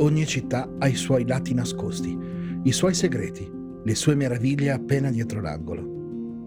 [0.00, 2.16] Ogni città ha i suoi lati nascosti,
[2.62, 3.50] i suoi segreti,
[3.82, 5.96] le sue meraviglie appena dietro l'angolo.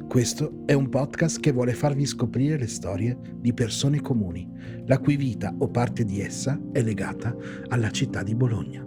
[0.08, 4.50] Questo è un podcast che vuole farvi scoprire le storie di persone comuni,
[4.86, 7.36] la cui vita o parte di essa è legata
[7.68, 8.86] alla città di Bologna.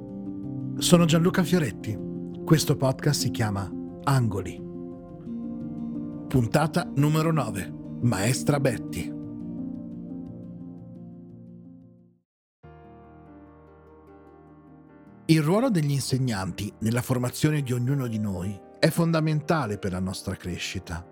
[0.78, 1.98] Sono Gianluca Fioretti.
[2.44, 3.70] Questo podcast si chiama
[4.04, 4.62] Angoli.
[6.28, 7.72] Puntata numero 9.
[8.02, 9.13] Maestra Betty.
[15.44, 21.06] Ruolo degli insegnanti nella formazione di ognuno di noi è fondamentale per la nostra crescita,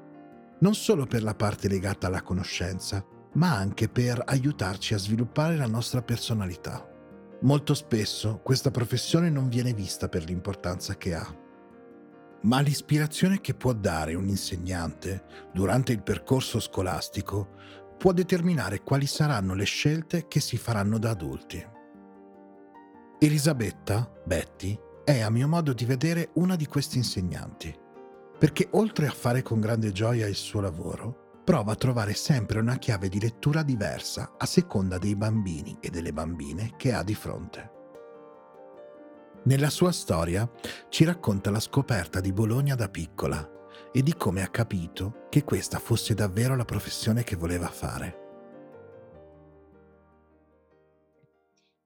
[0.61, 5.67] non solo per la parte legata alla conoscenza, ma anche per aiutarci a sviluppare la
[5.67, 6.87] nostra personalità.
[7.43, 11.37] Molto spesso questa professione non viene vista per l'importanza che ha.
[12.43, 17.55] Ma l'ispirazione che può dare un insegnante durante il percorso scolastico
[17.99, 21.72] può determinare quali saranno le scelte che si faranno da adulti.
[23.25, 27.73] Elisabetta, Betty, è a mio modo di vedere una di questi insegnanti,
[28.37, 32.79] perché oltre a fare con grande gioia il suo lavoro, prova a trovare sempre una
[32.79, 37.71] chiave di lettura diversa a seconda dei bambini e delle bambine che ha di fronte.
[39.45, 40.51] Nella sua storia
[40.89, 45.79] ci racconta la scoperta di Bologna da piccola e di come ha capito che questa
[45.79, 48.22] fosse davvero la professione che voleva fare.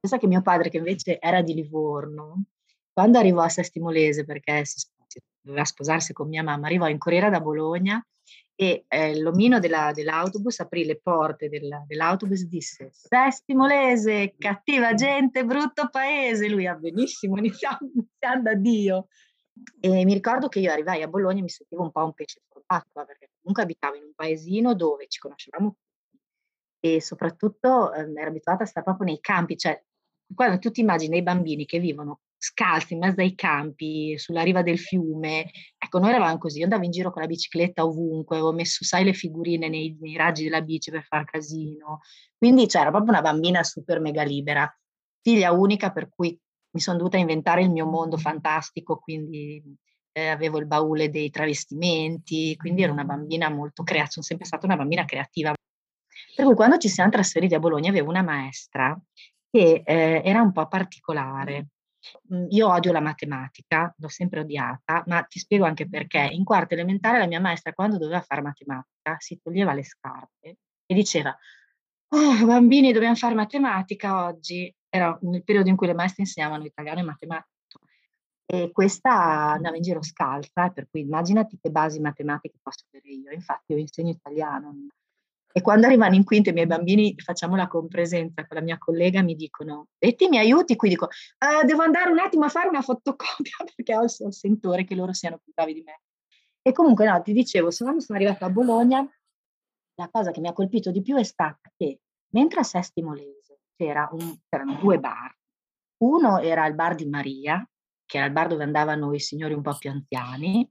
[0.07, 2.45] Pensa che mio padre, che invece era di Livorno,
[2.93, 4.87] quando arrivò a Sestimolese, perché si,
[5.41, 8.01] doveva sposarsi con mia mamma, arrivò in corriera da Bologna
[8.55, 15.45] e eh, l'omino della, dell'autobus aprì le porte della, dell'autobus e disse Sestimolese, cattiva gente,
[15.45, 16.49] brutto paese.
[16.49, 19.09] Lui, ah benissimo, iniziando, iniziando a Dio.
[19.81, 22.43] E mi ricordo che io arrivai a Bologna e mi sentivo un po' un pesce
[22.47, 25.75] fuor d'acqua, perché comunque abitavo in un paesino dove ci conoscevamo
[26.95, 29.81] e soprattutto eh, ero abituata a stare proprio nei campi, cioè
[30.35, 34.63] quando tu ti immagini i bambini che vivono scalzi in mezzo ai campi, sulla riva
[34.63, 38.53] del fiume, ecco, noi eravamo così, io andavo in giro con la bicicletta ovunque, avevo
[38.53, 42.01] messo, sai, le figurine nei, nei raggi della bici per far casino,
[42.37, 44.71] quindi cioè, era proprio una bambina super mega libera,
[45.23, 46.39] figlia unica per cui
[46.71, 49.63] mi sono dovuta inventare il mio mondo fantastico, quindi
[50.13, 54.67] eh, avevo il baule dei travestimenti, quindi ero una bambina molto creativa, sono sempre stata
[54.67, 55.55] una bambina creativa.
[56.35, 58.99] Per cui quando ci siamo trasferiti a Bologna avevo una maestra
[59.57, 61.69] che eh, era un po' particolare.
[62.29, 66.29] Mhmm, io odio la matematica, l'ho sempre odiata, ma ti spiego anche perché.
[66.31, 70.57] In quarta elementare la mia maestra, quando doveva fare matematica, si toglieva le scarpe
[70.87, 71.37] e diceva:
[72.09, 74.73] Oh, bambini, dobbiamo fare matematica oggi.
[74.89, 77.51] Era nel periodo in cui le maestre insegnavano italiano e matematica.
[78.49, 79.11] E questa
[79.53, 83.33] andava in giro scalza, per cui immaginati che basi matematiche posso avere io.
[83.33, 84.73] Infatti, io insegno italiano,
[85.57, 89.23] e quando arrivano in quinto i miei bambini, facciamo la compresenza con la mia collega,
[89.23, 90.77] mi dicono, Betty mi aiuti?
[90.77, 94.85] Qui dico, eh, devo andare un attimo a fare una fotocopia perché ho il sentore
[94.85, 96.03] che loro siano più bravi di me.
[96.61, 99.03] E comunque no, ti dicevo, quando sono arrivata a Bologna,
[99.95, 102.01] la cosa che mi ha colpito di più è stata che
[102.33, 105.35] mentre a Sestimolese c'era un, c'erano due bar,
[106.03, 107.67] uno era il bar di Maria,
[108.05, 110.71] che era il bar dove andavano i signori un po' più anziani,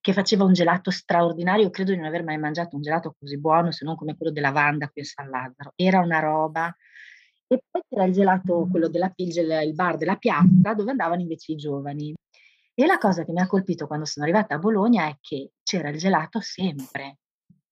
[0.00, 1.70] che faceva un gelato straordinario.
[1.70, 4.50] credo di non aver mai mangiato un gelato così buono, se non come quello della
[4.50, 5.72] Vanda qui a San Lazzaro.
[5.76, 6.74] Era una roba.
[7.46, 11.52] E poi c'era il gelato, quello della Pilgel, il bar della piazza, dove andavano invece
[11.52, 12.14] i giovani.
[12.72, 15.90] E la cosa che mi ha colpito quando sono arrivata a Bologna è che c'era
[15.90, 17.18] il gelato sempre.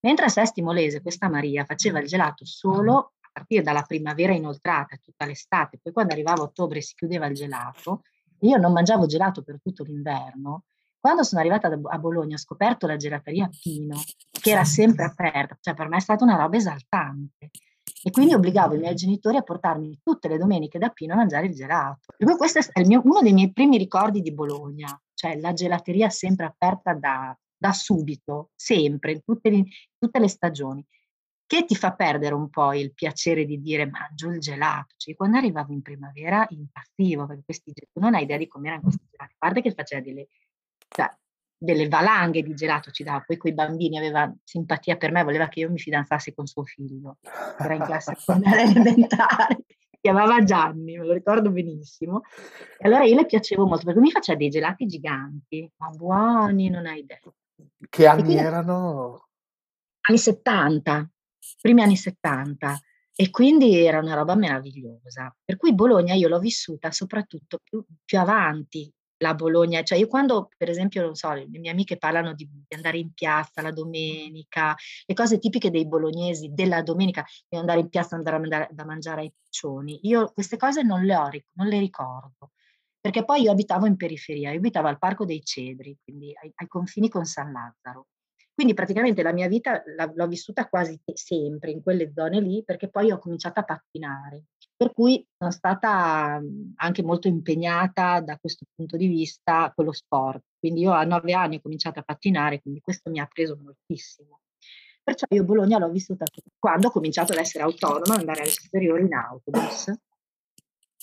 [0.00, 4.98] Mentre a Sesti Molese questa Maria faceva il gelato solo a partire dalla primavera inoltrata,
[5.02, 8.02] tutta l'estate, poi quando arrivava ottobre si chiudeva il gelato,
[8.40, 10.64] io non mangiavo gelato per tutto l'inverno,
[11.00, 14.00] quando sono arrivata a Bologna ho scoperto la gelateria Pino,
[14.30, 17.50] che era sempre aperta, cioè per me è stata una roba esaltante.
[18.02, 21.46] E quindi obbligavo i miei genitori a portarmi tutte le domeniche da Pino a mangiare
[21.46, 22.14] il gelato.
[22.16, 26.08] Per cui questo è mio, uno dei miei primi ricordi di Bologna, cioè la gelateria
[26.08, 29.64] sempre aperta da, da subito, sempre, in tutte, le,
[29.98, 30.84] tutte le stagioni
[31.48, 34.94] che ti fa perdere un po' il piacere di dire mangio il gelato.
[34.98, 39.06] Cioè, quando arrivavo in primavera impazzivo perché questi non hai idea di come erano questi
[39.10, 39.32] gelati.
[39.32, 40.28] A parte che faceva delle
[40.88, 41.12] cioè,
[41.60, 45.60] delle valanghe di gelato ci dava, poi quei bambini aveva simpatia per me, voleva che
[45.60, 47.18] io mi fidanzassi con suo figlio,
[47.58, 49.64] era in classe elementare,
[50.00, 52.22] chiamava Gianni, me lo ricordo benissimo,
[52.78, 56.86] e allora io le piacevo molto, perché mi faceva dei gelati giganti, ma buoni, non
[56.86, 57.18] hai idea.
[57.90, 59.28] Che anni quindi, erano?
[60.08, 61.10] Anni 70,
[61.60, 62.80] primi anni 70,
[63.20, 65.34] e quindi era una roba meravigliosa.
[65.44, 70.50] Per cui Bologna io l'ho vissuta soprattutto più, più avanti, la Bologna, cioè io quando
[70.56, 74.74] per esempio, non so, le mie amiche parlano di, andare in piazza la domenica,
[75.06, 78.84] le cose tipiche dei bolognesi della domenica, di andare in piazza, andare a mandare, da
[78.84, 82.52] mangiare ai piccioni, io queste cose non le ho, non le ricordo,
[83.00, 86.66] perché poi io abitavo in periferia, io abitavo al Parco dei Cedri, quindi ai, ai
[86.66, 88.08] confini con San Lazzaro.
[88.58, 89.84] Quindi praticamente la mia vita
[90.14, 94.46] l'ho vissuta quasi sempre in quelle zone lì, perché poi ho cominciato a pattinare.
[94.78, 96.40] Per cui sono stata
[96.76, 100.44] anche molto impegnata da questo punto di vista con lo sport.
[100.56, 104.42] Quindi io a nove anni ho cominciato a pattinare, quindi questo mi ha preso moltissimo.
[105.02, 106.26] Perciò io Bologna l'ho vissuta
[106.60, 109.92] quando ho cominciato ad essere autonoma, andare alle superiori in autobus.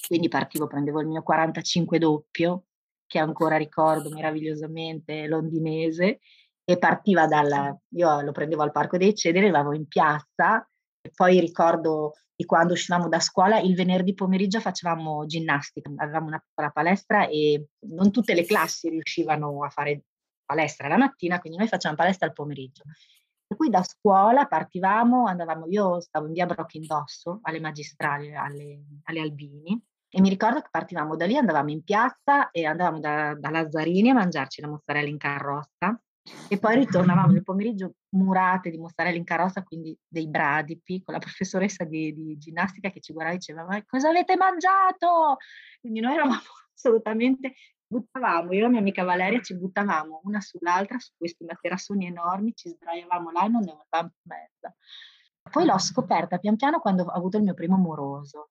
[0.07, 2.68] Quindi partivo, prendevo il mio 45 doppio,
[3.06, 6.22] che ancora ricordo meravigliosamente londinese,
[6.63, 10.66] e partiva dal, io lo prendevo al Parco dei Cedri, andavo in piazza
[11.13, 16.69] poi ricordo di quando uscivamo da scuola, il venerdì pomeriggio facevamo ginnastica, avevamo una piccola
[16.69, 20.04] palestra e non tutte le classi riuscivano a fare
[20.46, 22.84] palestra la mattina, quindi noi facevamo palestra al pomeriggio.
[23.48, 29.19] Per cui da scuola partivamo, andavamo, io stavo in via Brochindosso, alle magistrali, alle, alle
[29.19, 33.50] Albini, e mi ricordo che partivamo da lì, andavamo in piazza e andavamo da, da
[33.50, 36.00] Lazzarini a mangiarci la mozzarella in carrozza
[36.50, 41.19] e poi ritornavamo nel pomeriggio murate di mozzarella in carrozza, quindi dei bradipi, con la
[41.25, 45.38] professoressa di, di ginnastica che ci guardava e diceva ma cosa avete mangiato?
[45.80, 46.39] Quindi noi eravamo
[46.74, 47.54] assolutamente,
[47.88, 52.54] buttavamo, io e la mia amica Valeria ci buttavamo una sull'altra su questi materassoni enormi,
[52.56, 54.75] ci sdraiavamo là e non ne più mezza.
[55.50, 58.50] Poi l'ho scoperta pian piano quando ho avuto il mio primo moroso.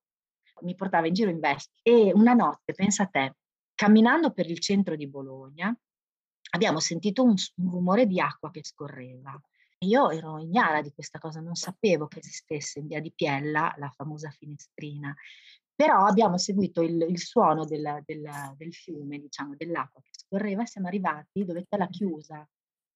[0.61, 3.35] Mi portava in giro in vesti e una notte, pensa a te,
[3.75, 5.77] camminando per il centro di Bologna,
[6.55, 9.39] abbiamo sentito un, un rumore di acqua che scorreva.
[9.79, 13.91] Io ero ignara di questa cosa, non sapevo che esistesse in via di Piella la
[13.91, 15.15] famosa finestrina,
[15.75, 20.67] però abbiamo seguito il, il suono del, del, del, fiume, diciamo, dell'acqua che scorreva e
[20.69, 22.49] siamo arrivati dove c'è la chiusa,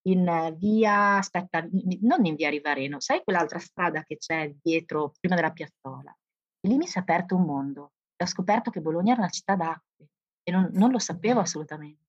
[0.02, 1.66] in via, aspetta,
[2.00, 6.16] non in via Rivareno, sai quell'altra strada che c'è dietro, prima della piazzola?
[6.60, 7.92] E lì mi si è aperto un mondo.
[8.16, 10.08] Ho scoperto che Bologna era una città d'acque
[10.42, 12.07] e non, non lo sapevo assolutamente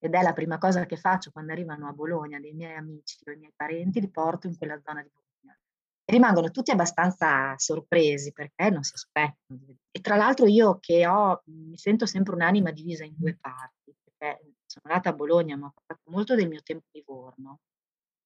[0.00, 3.32] ed è la prima cosa che faccio quando arrivano a Bologna dei miei amici o
[3.32, 5.58] i miei parenti, li porto in quella zona di Bologna.
[6.04, 9.76] E rimangono tutti abbastanza sorpresi perché non si aspettano.
[9.90, 14.54] E tra l'altro io che ho, mi sento sempre un'anima divisa in due parti, perché
[14.64, 17.60] sono nata a Bologna ma ho fatto molto del mio tempo a Livorno.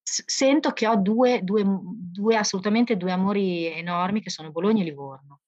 [0.02, 5.40] Sento che ho due, due, due, assolutamente due amori enormi che sono Bologna e Livorno.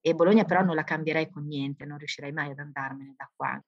[0.00, 3.60] E Bologna però non la cambierei con niente, non riuscirei mai ad andarmene da qua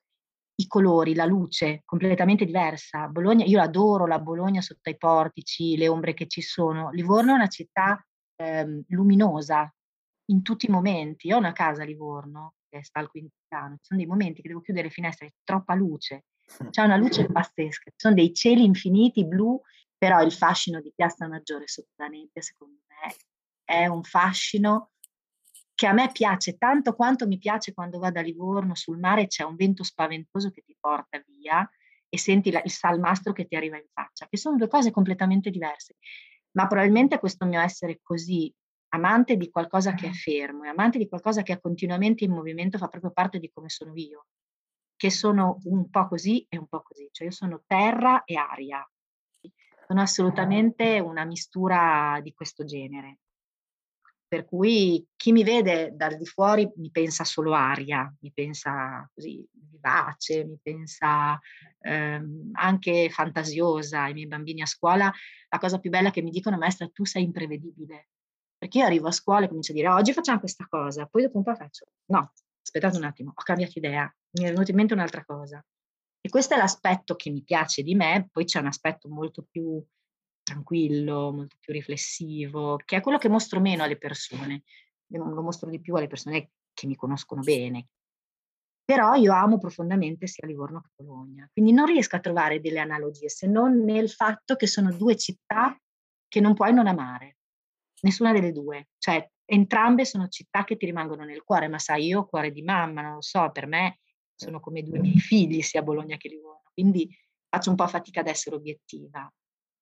[0.61, 3.09] i colori, la luce completamente diversa.
[3.09, 6.91] Bologna, io adoro la Bologna sotto i portici, le ombre che ci sono.
[6.91, 8.05] Livorno è una città
[8.37, 9.73] eh, luminosa
[10.27, 11.29] in tutti i momenti.
[11.29, 14.43] Io ho una casa a Livorno che sta al quinto piano, ci sono dei momenti
[14.43, 16.27] che devo chiudere le finestre, c'è troppa luce,
[16.71, 19.61] c'è una luce pazzesca, ci sono dei cieli infiniti blu,
[19.99, 23.15] però il fascino di Piazza Maggiore sotto la nebbia secondo me
[23.65, 24.91] è un fascino
[25.81, 29.44] che a me piace tanto quanto mi piace quando vado a Livorno sul mare c'è
[29.44, 31.67] un vento spaventoso che ti porta via
[32.06, 35.49] e senti la, il salmastro che ti arriva in faccia, che sono due cose completamente
[35.49, 35.97] diverse.
[36.50, 38.55] Ma probabilmente questo mio essere così
[38.91, 42.76] amante di qualcosa che è fermo e amante di qualcosa che è continuamente in movimento
[42.76, 44.26] fa proprio parte di come sono io,
[44.97, 48.87] che sono un po' così e un po' così, cioè io sono terra e aria.
[49.87, 53.21] Sono assolutamente una mistura di questo genere
[54.31, 59.45] per cui chi mi vede dal di fuori mi pensa solo aria, mi pensa così
[59.52, 61.37] vivace, mi pensa
[61.81, 64.07] ehm, anche fantasiosa.
[64.07, 65.12] I miei bambini a scuola,
[65.49, 68.11] la cosa più bella che mi dicono, maestra, tu sei imprevedibile.
[68.57, 71.38] Perché io arrivo a scuola e comincio a dire, oggi facciamo questa cosa, poi dopo
[71.38, 74.95] un po' faccio, no, aspettate un attimo, ho cambiato idea, mi è venuta in mente
[74.95, 75.61] un'altra cosa.
[76.21, 79.85] E questo è l'aspetto che mi piace di me, poi c'è un aspetto molto più
[80.50, 84.64] tranquillo, molto più riflessivo, che è quello che mostro meno alle persone.
[85.12, 87.88] Lo mostro di più alle persone che mi conoscono bene.
[88.85, 93.28] Però io amo profondamente sia Livorno che Bologna, quindi non riesco a trovare delle analogie
[93.28, 95.80] se non nel fatto che sono due città
[96.26, 97.38] che non puoi non amare,
[98.00, 98.88] nessuna delle due.
[98.99, 103.02] Cioè, entrambe sono città che ti rimangono nel cuore, ma sai, io cuore di mamma,
[103.02, 104.00] non lo so, per me
[104.35, 107.09] sono come due miei figli, sia Bologna che Livorno, quindi
[107.49, 109.30] faccio un po' fatica ad essere obiettiva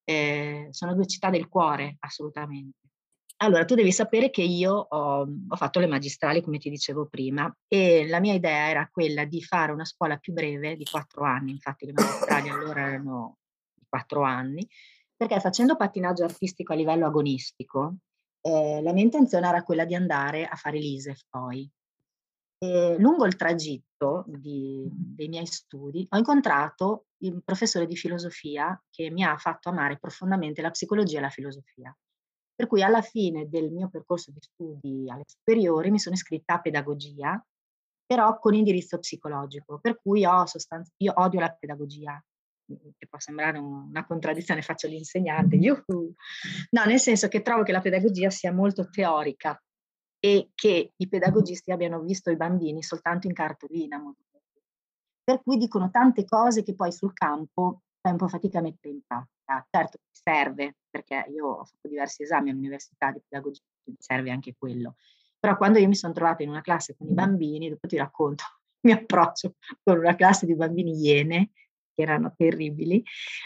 [0.09, 2.79] eh, sono due città del cuore, assolutamente.
[3.41, 7.55] Allora, tu devi sapere che io ho, ho, fatto le magistrali, come ti dicevo prima,
[7.69, 11.51] e la mia idea era quella di fare una scuola più breve di quattro anni,
[11.51, 13.37] infatti le magistrali allora erano
[13.87, 14.67] quattro anni,
[15.15, 17.97] perché facendo pattinaggio artistico a livello agonistico,
[18.41, 21.71] eh, la mia intenzione era quella di andare a fare l'ISEF poi.
[22.61, 29.11] E lungo il tragitto di, dei miei studi ho incontrato il professore di filosofia che
[29.11, 31.97] mi ha fatto amare profondamente la psicologia e la filosofia.
[32.55, 36.61] Per cui alla fine del mio percorso di studi alle superiori mi sono iscritta a
[36.61, 37.41] pedagogia,
[38.05, 42.21] però con indirizzo psicologico, per cui ho sostanz- io odio la pedagogia,
[42.67, 46.13] che può sembrare una contraddizione, faccio l'insegnante, yuhu.
[46.71, 49.63] no, nel senso che trovo che la pedagogia sia molto teorica
[50.21, 54.03] e che i pedagogisti abbiano visto i bambini soltanto in cartolina.
[55.23, 58.95] Per cui dicono tante cose che poi sul campo fai un po' fatica a mettere
[58.95, 59.67] in pratica.
[59.71, 64.97] Certo, serve, perché io ho fatto diversi esami all'università di pedagogia, quindi serve anche quello.
[65.39, 68.45] Però quando io mi sono trovata in una classe con i bambini, dopo ti racconto
[68.81, 71.51] il mio approccio con una classe di bambini iene,
[71.99, 73.03] che erano terribili,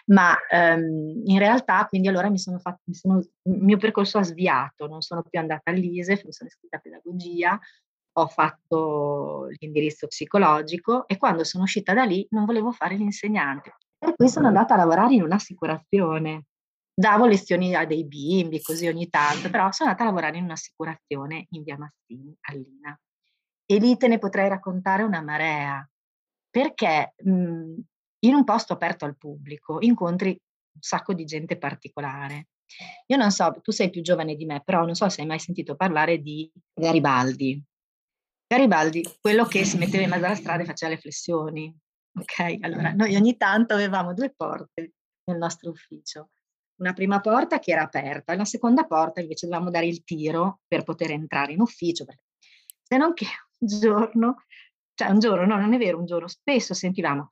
[0.06, 4.22] ma um, in realtà quindi allora mi sono fatto, mi sono, il mio percorso ha
[4.22, 7.58] sviato, non sono più andata all'ISEF, mi sono iscritta a pedagogia,
[8.14, 13.76] ho fatto l'indirizzo psicologico e quando sono uscita da lì non volevo fare l'insegnante.
[13.98, 16.44] E poi sono andata a lavorare in un'assicurazione.
[16.94, 21.46] Davo lezioni a dei bimbi così ogni tanto, però sono andata a lavorare in un'assicurazione
[21.50, 23.00] in via Mastini, a Lina.
[23.64, 25.88] E lì te ne potrei raccontare una marea,
[26.50, 27.80] perché mh,
[28.24, 32.48] in un posto aperto al pubblico incontri un sacco di gente particolare.
[33.06, 35.38] Io non so, tu sei più giovane di me, però non so se hai mai
[35.38, 37.62] sentito parlare di Garibaldi.
[38.46, 41.74] Garibaldi, quello che si metteva in mezzo alla strada e faceva le flessioni.
[42.18, 44.92] Ok, allora noi ogni tanto avevamo due porte
[45.24, 46.30] nel nostro ufficio.
[46.76, 50.60] Una prima porta che era aperta, e la seconda porta invece dovevamo dare il tiro
[50.66, 52.04] per poter entrare in ufficio.
[52.82, 53.26] Se non che
[53.58, 54.44] un giorno,
[54.94, 57.28] cioè un giorno, no, non è vero, un giorno, spesso sentivamo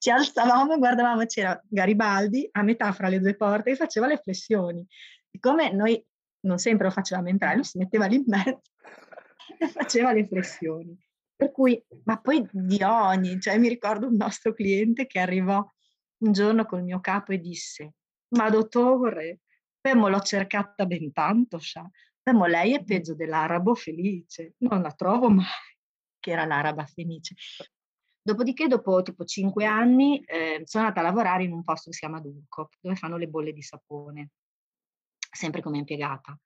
[0.00, 4.86] ci alzavamo guardavamo, c'era Garibaldi a metà fra le due porte e faceva le flessioni.
[5.30, 6.02] Siccome noi
[6.46, 8.62] non sempre lo facevamo entrare, lui si metteva lì in mezzo
[9.58, 10.98] e faceva le flessioni.
[11.36, 15.62] Per cui, ma poi di ogni, cioè mi ricordo un nostro cliente che arrivò
[16.22, 17.94] un giorno col mio capo e disse,
[18.36, 19.40] ma dottore,
[19.82, 21.88] Femo l'ho cercata ben tanto, sa.
[22.22, 25.46] Femo lei è peggio dell'arabo felice, non la trovo mai,
[26.18, 27.34] che era l'araba felice.
[28.22, 32.00] Dopodiché, dopo tipo cinque anni, eh, sono andata a lavorare in un posto che si
[32.00, 34.30] chiama Durcop, dove fanno le bolle di sapone,
[35.18, 36.38] sempre come impiegata.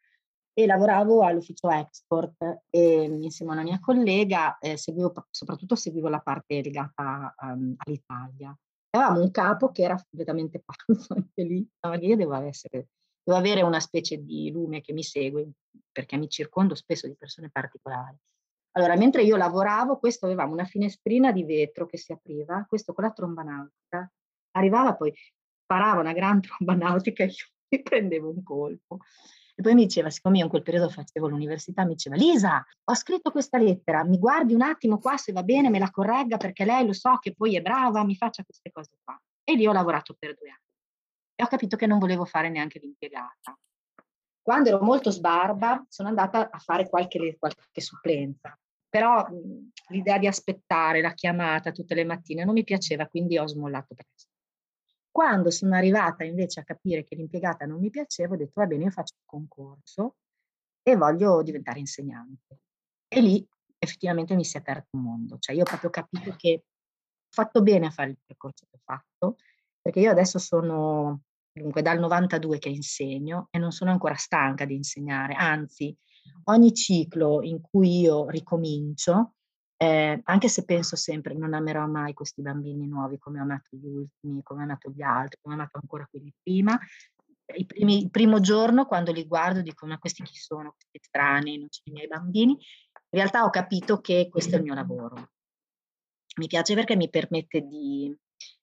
[0.57, 6.21] E lavoravo all'ufficio export e insieme a una mia collega eh, seguivo, soprattutto seguivo la
[6.21, 8.57] parte legata um, all'Italia.
[8.91, 12.91] Avevamo un capo che era completamente pazzo anche lì, no, io devo, essere,
[13.21, 15.51] devo avere una specie di lume che mi segue
[15.91, 18.17] perché mi circondo spesso di persone particolari.
[18.77, 23.05] Allora, mentre io lavoravo, questo avevamo una finestrina di vetro che si apriva, questo con
[23.05, 24.11] la tromba nautica,
[24.53, 25.15] arrivava poi,
[25.65, 28.99] parava una gran tromba nautica e io mi prendevo un colpo.
[29.57, 32.95] E poi mi diceva, siccome io in quel periodo facevo l'università, mi diceva, Lisa, ho
[32.95, 36.65] scritto questa lettera, mi guardi un attimo qua se va bene, me la corregga perché
[36.65, 39.17] lei lo so che poi è brava, mi faccia queste cose qua.
[39.45, 40.59] E lì ho lavorato per due anni.
[41.37, 43.57] E ho capito che non volevo fare neanche l'impiegata.
[44.43, 48.59] Quando ero molto sbarba, sono andata a fare qualche, qualche supplenza
[48.95, 53.45] però mhmm, l'idea di aspettare la chiamata tutte le mattine non mi piaceva, quindi ho
[53.45, 54.31] smollato presto.
[55.11, 58.85] Quando sono arrivata invece a capire che l'impiegata non mi piaceva, ho detto va bene,
[58.85, 60.19] io faccio un concorso
[60.81, 62.61] e voglio diventare insegnante.
[63.09, 63.45] E lì
[63.79, 67.63] effettivamente mi si è aperto un mondo, cioè io ho proprio capito che ho fatto
[67.63, 69.39] bene a fare il percorso che ho fatto,
[69.81, 71.23] perché io adesso sono
[71.53, 75.97] dunque dal 92 che insegno e non sono ancora stanca di insegnare, anzi
[76.45, 79.35] ogni ciclo in cui io ricomincio,
[79.77, 83.87] eh, anche se penso sempre non amerò mai questi bambini nuovi come ho amato gli
[83.87, 86.79] ultimi, come ho amato gli altri, come ho amato ancora quelli prima,
[87.57, 91.59] il, primi, il primo giorno quando li guardo dico ma questi chi sono, questi strani,
[91.59, 95.31] non sono i miei bambini, in realtà ho capito che questo è il mio lavoro.
[96.37, 98.13] Mi piace perché mi permette di,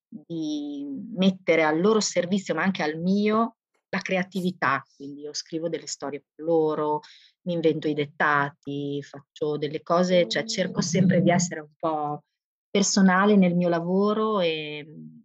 [0.08, 3.58] di mettere al loro servizio, ma anche al mio,
[3.92, 7.02] la creatività, quindi io scrivo delle storie per loro,
[7.42, 12.24] mi invento i dettati, faccio delle cose, cioè cerco sempre di essere un po'
[12.70, 15.24] personale nel mio lavoro e mhmm,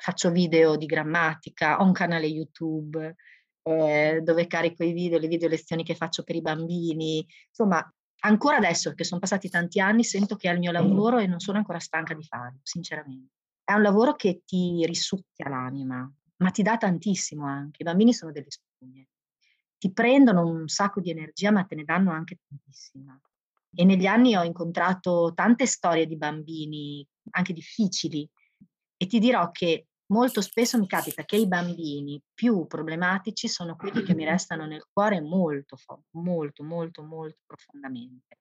[0.00, 3.16] faccio video di grammatica, ho un canale YouTube
[3.62, 7.84] eh, dove carico i video, le video lezioni che faccio per i bambini, insomma
[8.20, 11.40] ancora adesso che sono passati tanti anni sento che è il mio lavoro e non
[11.40, 13.32] sono ancora stanca di farlo, sinceramente.
[13.64, 17.82] È un lavoro che ti risucchia l'anima, ma ti dà tantissimo anche.
[17.82, 19.08] I bambini sono delle spugne.
[19.78, 23.18] Ti prendono un sacco di energia, ma te ne danno anche tantissima.
[23.74, 28.28] E negli anni ho incontrato tante storie di bambini, anche difficili,
[28.96, 34.02] e ti dirò che molto spesso mi capita che i bambini più problematici sono quelli
[34.02, 35.76] che mi restano nel cuore molto,
[36.12, 38.38] molto, molto, molto profondamente.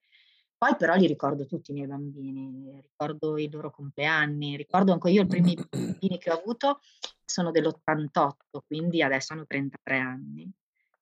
[0.58, 5.22] Poi però li ricordo tutti i miei bambini, ricordo i loro compleanni, ricordo anche io
[5.22, 6.80] i primi bambini che ho avuto
[7.24, 8.32] sono dell'88,
[8.66, 10.52] quindi adesso hanno 33 anni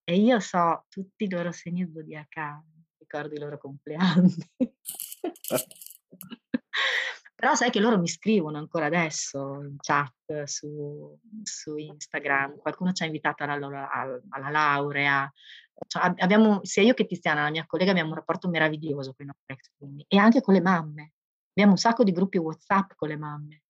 [0.04, 4.36] e io so tutti i loro segni zodiacali, ricordo i loro compleanni.
[7.36, 13.04] Però sai che loro mi scrivono ancora adesso in chat su, su Instagram, qualcuno ci
[13.04, 13.90] ha invitato alla,
[14.30, 15.32] alla laurea,
[15.88, 19.30] cioè, abbiamo, sia io che Tiziana, la mia collega, abbiamo un rapporto meraviglioso con i
[19.30, 21.14] nostri ex alunni e anche con le mamme.
[21.50, 23.62] Abbiamo un sacco di gruppi WhatsApp con le mamme.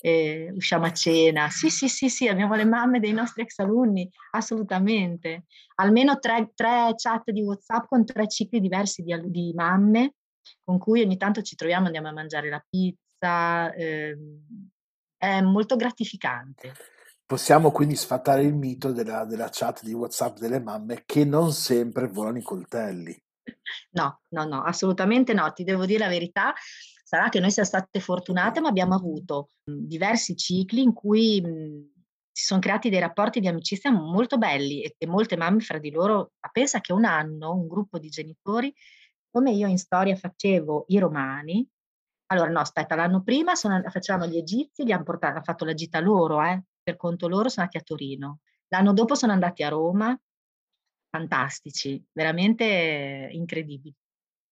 [0.00, 1.48] E usciamo a cena.
[1.48, 5.44] Sì, sì, sì, sì, abbiamo le mamme dei nostri ex alunni, assolutamente.
[5.76, 10.14] Almeno tre, tre chat di WhatsApp con tre cicli diversi di, di, mamme
[10.62, 13.72] con cui ogni tanto ci troviamo, andiamo a mangiare la pizza.
[13.72, 14.16] Eh,
[15.16, 16.74] è molto gratificante.
[17.24, 22.06] Possiamo quindi sfatare il mito della, della chat di WhatsApp delle mamme che non sempre
[22.06, 23.20] volano i coltelli.
[23.92, 25.52] No, no, no, assolutamente no.
[25.52, 26.52] Ti devo dire la verità.
[27.02, 32.44] Sarà che noi siamo state fortunate, ma abbiamo avuto diversi cicli in cui mh, si
[32.44, 36.32] sono creati dei rapporti di amicizia molto belli e, e molte mamme fra di loro,
[36.40, 38.72] ma pensa che un anno un gruppo di genitori,
[39.36, 41.68] come io in storia facevo i romani,
[42.28, 45.74] allora no, aspetta, l'anno prima sono, facevamo gli egizi, li hanno portato, hanno fatto la
[45.74, 48.38] gita loro, eh, per conto loro sono andati a Torino.
[48.68, 50.18] L'anno dopo sono andati a Roma,
[51.10, 53.94] fantastici, veramente incredibili.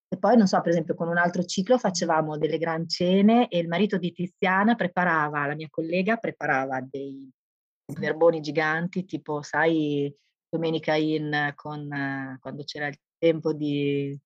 [0.06, 3.60] E poi, non so, per esempio, con un altro ciclo facevamo delle gran cene e
[3.60, 7.26] il marito di Tiziana preparava, la mia collega preparava dei
[7.98, 10.14] verboni giganti, tipo, sai,
[10.46, 11.88] Domenica in con,
[12.38, 14.16] quando c'era il tempo di,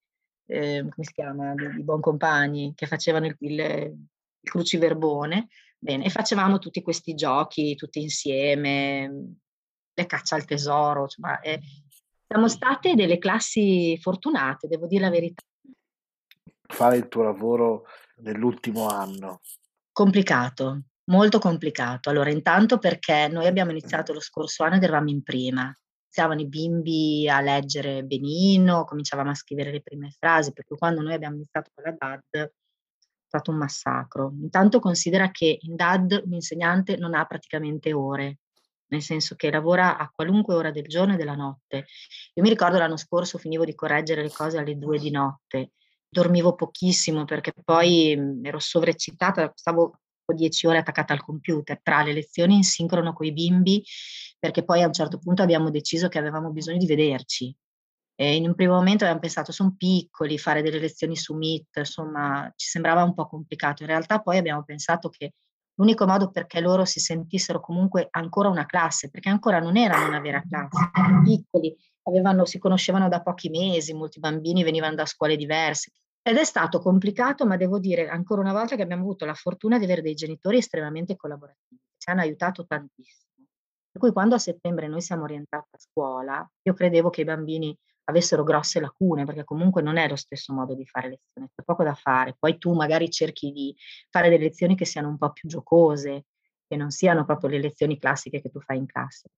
[0.48, 5.48] eh, come si chiama, di, di Buoncompagni, che facevano il, il, il cruciverbone
[5.80, 9.36] Bene, e facevamo tutti questi giochi tutti insieme,
[9.94, 11.60] le caccia al tesoro, insomma, eh,
[12.26, 15.42] siamo state delle classi fortunate, devo dire la verità.
[16.66, 17.84] Fare il tuo lavoro
[18.16, 19.40] nell'ultimo anno.
[19.92, 22.10] Complicato, molto complicato.
[22.10, 25.78] Allora, intanto perché noi abbiamo iniziato lo scorso anno ed eravamo in prima.
[26.08, 31.02] Iniziavano i bimbi a leggere benino, cominciavamo a scrivere le prime frasi, per cui quando
[31.02, 32.50] noi abbiamo iniziato con la DAD
[33.26, 34.32] stato un massacro.
[34.40, 38.38] Intanto considera che in DAD un insegnante non ha praticamente ore,
[38.86, 41.86] nel senso che lavora a qualunque ora del giorno e della notte.
[42.34, 45.72] Io mi ricordo l'anno scorso finivo di correggere le cose alle due di notte,
[46.08, 50.00] dormivo pochissimo perché poi mhmm, ero sovreccitata, stavo
[50.34, 53.84] dieci ore attaccata al computer tra le lezioni in sincrono con i bimbi,
[54.38, 57.56] perché poi a un certo punto abbiamo deciso che avevamo bisogno di vederci,
[58.20, 62.52] e in un primo momento abbiamo pensato, sono piccoli, fare delle lezioni su Meet, insomma,
[62.56, 63.84] ci sembrava un po' complicato.
[63.84, 65.34] In realtà poi abbiamo pensato che
[65.74, 70.18] l'unico modo perché loro si sentissero comunque ancora una classe, perché ancora non erano una
[70.18, 75.36] vera classe, erano piccoli, avevano, si conoscevano da pochi mesi, molti bambini venivano da scuole
[75.36, 75.92] diverse.
[76.28, 79.78] Ed è stato complicato, ma devo dire ancora una volta che abbiamo avuto la fortuna
[79.78, 83.46] di avere dei genitori estremamente collaborativi, ci hanno aiutato tantissimo.
[83.90, 87.74] Per cui quando a settembre noi siamo orientati a scuola, io credevo che i bambini
[88.10, 91.82] avessero grosse lacune, perché comunque non è lo stesso modo di fare lezione, c'è poco
[91.82, 92.36] da fare.
[92.38, 93.74] Poi tu magari cerchi di
[94.10, 96.26] fare delle lezioni che siano un po' più giocose,
[96.66, 99.30] che non siano proprio le lezioni classiche che tu fai in classe.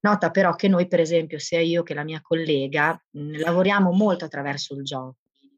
[0.00, 4.24] Nota però che noi, per esempio, sia io che la mia collega, mh, lavoriamo molto
[4.24, 5.16] attraverso il gioco.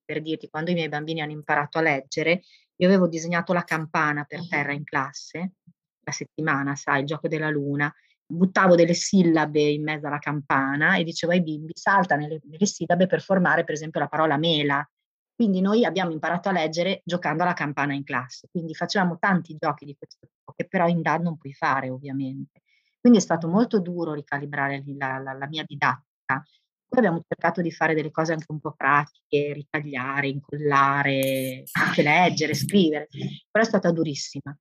[0.09, 2.41] Per dirti, quando i miei bambini hanno imparato a leggere,
[2.77, 5.57] io avevo disegnato la campana per terra in classe,
[6.01, 7.95] la settimana, sai, il gioco della luna,
[8.25, 13.07] buttavo delle sillabe in mezzo alla campana e dicevo ai bimbi salta nelle, nelle sillabe
[13.07, 14.83] per formare per esempio la parola mela.
[15.35, 19.85] Quindi noi abbiamo imparato a leggere giocando alla campana in classe, quindi facevamo tanti giochi
[19.85, 22.63] di questo tipo che però in DAD non puoi fare ovviamente.
[22.99, 26.43] Quindi è stato molto duro ricalibrare la, la, la mia didattica.
[26.89, 32.55] Poi abbiamo cercato di fare delle cose anche un po' pratiche, ritagliare, incollare, anche leggere,
[32.55, 33.09] scrivere,
[33.51, 34.57] però è stata durissima.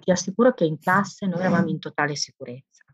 [0.00, 2.84] Ti assicuro che in classe noi eravamo in totale sicurezza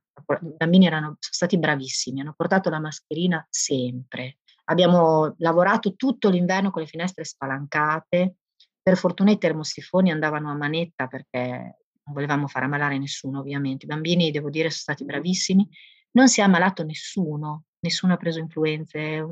[0.43, 4.39] i bambini erano, sono stati bravissimi, hanno portato la mascherina sempre.
[4.65, 8.37] Abbiamo lavorato tutto l'inverno con le finestre spalancate.
[8.83, 13.85] Per fortuna i termosifoni andavano a manetta perché non volevamo far ammalare nessuno, ovviamente.
[13.85, 15.69] I bambini, devo dire, sono stati bravissimi.
[16.17, 19.27] Non si è ammalato nessuno, nessuno ha preso influenze,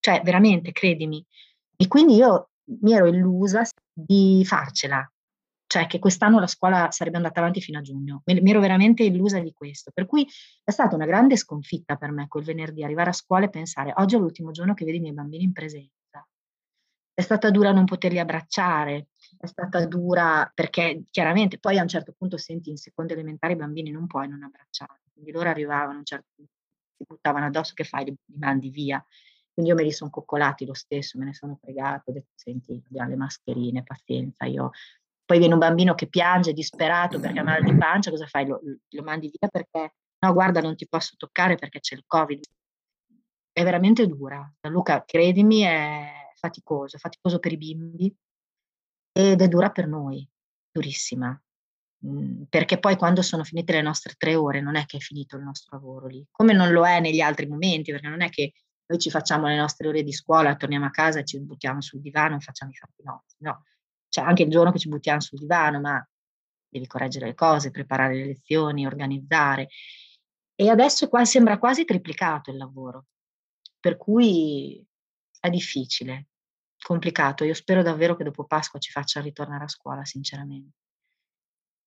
[0.00, 1.24] cioè veramente, credimi.
[1.76, 2.50] E quindi io
[2.80, 5.08] mi ero illusa di farcela,
[5.66, 8.22] cioè che quest'anno la scuola sarebbe andata avanti fino a giugno.
[8.24, 10.26] Mi ero veramente illusa di questo, per cui
[10.64, 14.16] è stata una grande sconfitta per me quel venerdì arrivare a scuola e pensare oggi
[14.16, 16.26] è l'ultimo giorno che vedo i miei bambini in presenza.
[17.14, 22.14] È stata dura non poterli abbracciare, è stata dura perché chiaramente poi a un certo
[22.16, 26.32] punto senti in seconda elementare i bambini non puoi non abbracciare, quindi loro arrivavano certo
[26.98, 28.04] si buttavano addosso, che fai?
[28.04, 29.04] Li, li mandi via.
[29.52, 32.82] Quindi io me li sono coccolati lo stesso, me ne sono fregato, ho detto senti,
[32.88, 34.70] abbiamo le mascherine, pazienza, io...
[35.24, 38.46] Poi viene un bambino che piange disperato perché ha mal di pancia, cosa fai?
[38.46, 42.42] Lo, lo mandi via perché no, guarda, non ti posso toccare perché c'è il Covid.
[43.52, 44.50] È veramente dura.
[44.62, 48.16] Luca, credimi, è faticoso, è faticoso per i bimbi,
[49.12, 50.26] ed è dura per noi,
[50.70, 51.38] durissima.
[52.00, 55.36] Mhmm, perché poi quando sono finite le nostre tre ore non è che è finito
[55.36, 58.52] il nostro lavoro lì, come non lo è negli altri momenti, perché non è che
[58.86, 62.36] noi ci facciamo le nostre ore di scuola, torniamo a casa ci buttiamo sul divano
[62.36, 63.64] e facciamo i fatti nostri, no.
[64.08, 66.08] C'è anche il giorno che ci buttiamo sul divano, ma
[66.68, 69.68] devi correggere le cose, preparare le lezioni, organizzare.
[70.54, 73.06] E adesso qua sembra quasi triplicato il lavoro,
[73.80, 74.82] per cui
[75.40, 76.28] è difficile
[76.80, 77.44] complicato.
[77.44, 80.72] Io spero davvero che dopo Pasqua ci faccia ritornare a scuola, sinceramente.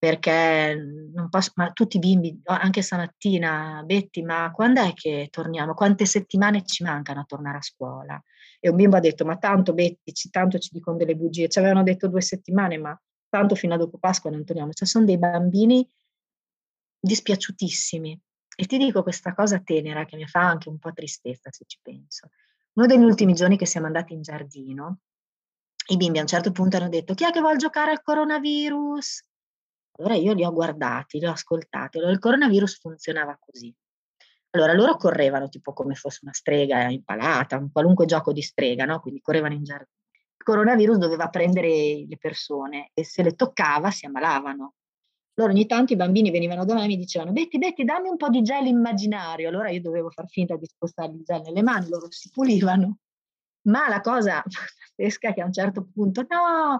[0.02, 0.74] Perché
[1.14, 5.76] non posso, ma tutti i bimbi, anche stamattina, Betty, ma quando è che torniamo?
[5.76, 8.20] Quante settimane ci mancano a tornare a scuola?
[8.60, 11.84] E un bimbo ha detto, ma tanto Betty, tanto ci dicono delle bugie, ci avevano
[11.84, 14.72] detto due settimane, ma tanto fino a dopo Pasqua non torniamo.
[14.72, 15.88] Cioè sono dei bambini
[17.00, 18.20] dispiaciutissimi.
[18.56, 21.78] E ti dico questa cosa tenera che mi fa anche un po' tristezza se ci
[21.80, 22.30] penso.
[22.74, 25.02] Uno degli ultimi giorni che siamo andati in giardino,
[25.90, 29.30] i bimbi a un certo punto hanno detto chi è che vuole giocare al coronavirus?
[29.98, 31.98] Allora io li ho guardati, li ho ascoltati.
[31.98, 33.74] Allora il coronavirus funzionava così.
[34.52, 39.00] Allora loro correvano tipo come fosse una strega impalata, un qualunque gioco di strega, no?
[39.00, 39.98] Quindi correvano in giardino.
[40.38, 44.74] Il coronavirus doveva prendere le persone e se le toccava si ammalavano.
[45.36, 48.18] Allora ogni tanto i bambini venivano da me e mi dicevano Betty, Betty, dammi un
[48.18, 49.48] po' di gel immaginario.
[49.48, 52.98] Allora io dovevo far finta di spostargli il gel nelle mani, loro si pulivano.
[53.64, 54.44] Ma la cosa
[54.98, 56.80] pazzesca che a un certo punto, no,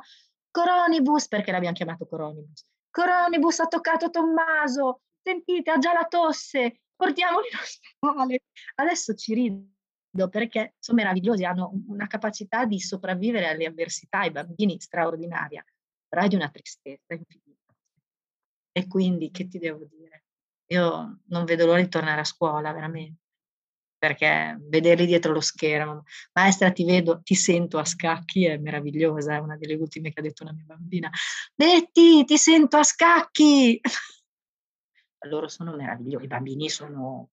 [0.50, 2.66] Coronibus, perché l'abbiamo chiamato Coronibus?
[2.92, 8.44] Coronibus ha toccato Tommaso, sentite, ha già la tosse, portiamoli in ospedale.
[8.76, 14.80] Adesso ci rido perché sono meravigliosi, hanno una capacità di sopravvivere alle avversità, i bambini
[14.80, 15.66] straordinaria,
[16.08, 17.74] però è di una tristezza infinita.
[18.74, 20.26] E quindi che ti devo dire?
[20.72, 23.21] Io non vedo l'ora di tornare a scuola, veramente,
[24.02, 29.38] perché vederli dietro lo schermo, maestra ti vedo, ti sento a scacchi, è meravigliosa, è
[29.38, 31.08] una delle ultime che ha detto una mia bambina.
[31.54, 33.80] Betty, ti sento a scacchi!
[35.30, 37.30] Loro sono meravigliosi, i bambini sono,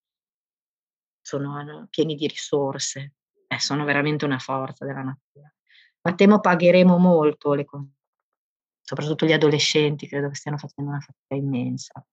[1.22, 3.14] sono pieni di risorse,
[3.46, 5.50] eh, sono veramente una forza della natura.
[6.02, 7.64] Ma temo pagheremo molto le
[8.83, 12.07] soprattutto gli adolescenti, credo che stiano facendo una fatica immensa.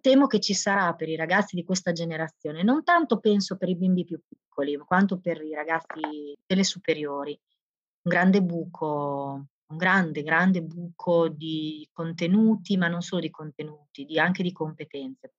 [0.00, 3.76] Temo che ci sarà per i ragazzi di questa generazione, non tanto penso per i
[3.76, 7.38] bimbi più piccoli, quanto per i ragazzi delle superiori,
[8.02, 14.18] un grande buco, un grande, grande buco di contenuti, ma non solo di contenuti, di,
[14.18, 15.32] anche di competenze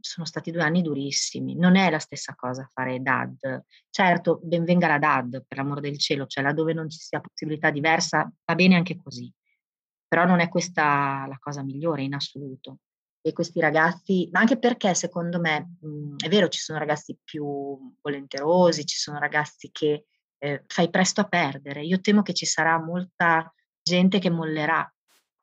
[0.00, 1.56] sono stati due anni durissimi.
[1.56, 3.64] Non è la stessa cosa fare DAD.
[3.88, 8.30] Certo, benvenga la DAD, per l'amor del cielo, cioè laddove non ci sia possibilità diversa,
[8.44, 9.32] va bene anche così.
[10.06, 12.78] Però non è questa la cosa migliore in assoluto.
[13.22, 17.94] E questi ragazzi, ma anche perché secondo me, mh, è vero, ci sono ragazzi più
[18.00, 20.06] volenterosi, ci sono ragazzi che
[20.38, 21.84] eh, fai presto a perdere.
[21.84, 23.52] Io temo che ci sarà molta
[23.82, 24.90] gente che mollerà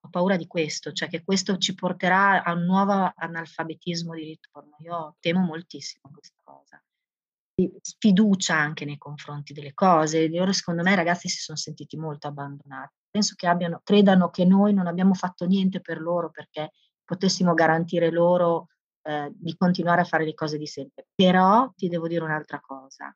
[0.08, 4.76] ho paura di questo, cioè che questo ci porterà a un nuovo analfabetismo di ritorno.
[4.80, 6.82] Io temo moltissimo questa cosa.
[7.82, 10.30] Sfiducia anche nei confronti delle cose.
[10.30, 12.94] Loro, secondo me, i ragazzi si sono sentiti molto abbandonati.
[13.10, 16.72] Penso che abbiano, credano che noi non abbiamo fatto niente per loro perché
[17.08, 18.68] potessimo garantire loro
[19.02, 21.08] eh, di continuare a fare le cose di sempre.
[21.16, 23.16] Però ti devo dire un'altra cosa.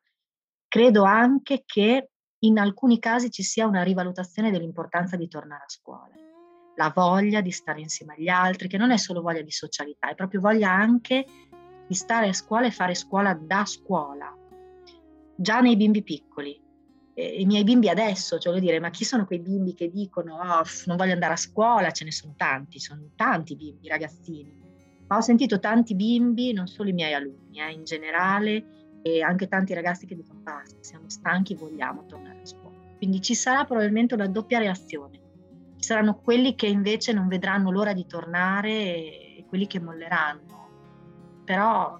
[0.66, 6.14] Credo anche che in alcuni casi ci sia una rivalutazione dell'importanza di tornare a scuola
[6.76, 10.14] la voglia di stare insieme agli altri, che non è solo voglia di socialità, è
[10.14, 11.24] proprio voglia anche
[11.86, 14.34] di stare a scuola e fare scuola da scuola,
[15.34, 16.60] già nei bimbi piccoli.
[17.14, 20.62] I miei bimbi adesso, cioè voglio dire, ma chi sono quei bimbi che dicono oh,
[20.86, 21.90] non voglio andare a scuola?
[21.90, 24.60] Ce ne sono tanti, sono tanti bimbi, ragazzini.
[25.08, 28.64] Ma ho sentito tanti bimbi, non solo i miei alunni, eh, in generale,
[29.02, 32.76] e anche tanti ragazzi che dicono basta, siamo stanchi, vogliamo tornare a scuola.
[32.96, 35.22] Quindi ci sarà probabilmente una doppia reazione
[35.82, 40.68] ci saranno quelli che invece non vedranno l'ora di tornare e quelli che molleranno.
[41.44, 41.98] Però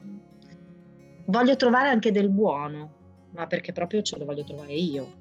[1.26, 3.01] voglio trovare anche del buono,
[3.32, 5.20] ma perché proprio ce lo voglio trovare io.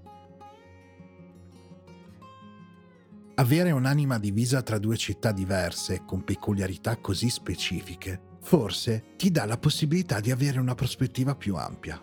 [3.36, 9.58] Avere un'anima divisa tra due città diverse, con peculiarità così specifiche, forse ti dà la
[9.58, 12.00] possibilità di avere una prospettiva più ampia.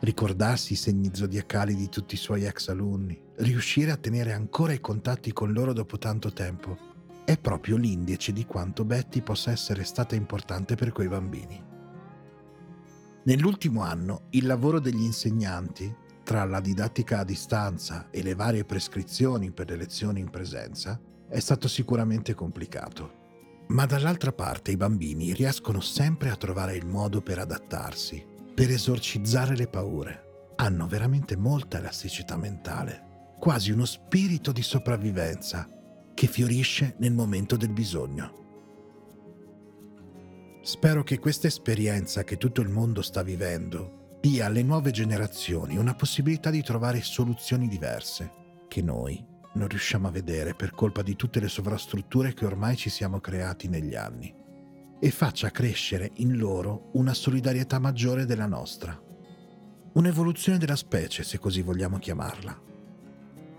[0.00, 4.80] ricordarsi i segni zodiacali di tutti i suoi ex alunni, riuscire a tenere ancora i
[4.80, 6.88] contatti con loro dopo tanto tempo,
[7.24, 11.69] è proprio l'indice di quanto Betty possa essere stata importante per quei bambini.
[13.22, 19.50] Nell'ultimo anno il lavoro degli insegnanti, tra la didattica a distanza e le varie prescrizioni
[19.50, 23.18] per le lezioni in presenza, è stato sicuramente complicato.
[23.68, 29.54] Ma dall'altra parte i bambini riescono sempre a trovare il modo per adattarsi, per esorcizzare
[29.54, 30.52] le paure.
[30.56, 35.68] Hanno veramente molta elasticità mentale, quasi uno spirito di sopravvivenza
[36.14, 38.49] che fiorisce nel momento del bisogno.
[40.62, 45.94] Spero che questa esperienza che tutto il mondo sta vivendo dia alle nuove generazioni una
[45.94, 48.30] possibilità di trovare soluzioni diverse
[48.68, 52.90] che noi non riusciamo a vedere per colpa di tutte le sovrastrutture che ormai ci
[52.90, 54.32] siamo creati negli anni
[55.00, 59.00] e faccia crescere in loro una solidarietà maggiore della nostra.
[59.94, 62.62] Un'evoluzione della specie, se così vogliamo chiamarla.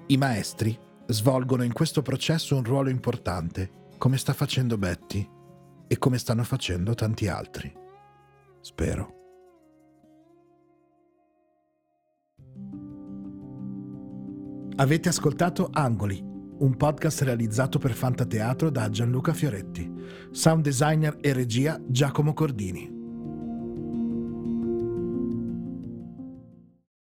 [0.05, 5.27] I maestri svolgono in questo processo un ruolo importante, come sta facendo Betty
[5.91, 7.69] e come stanno facendo tanti altri.
[8.61, 9.15] Spero.
[14.77, 19.91] Avete ascoltato Angoli, un podcast realizzato per Fantateatro da Gianluca Fioretti,
[20.31, 23.00] sound designer e regia Giacomo Cordini.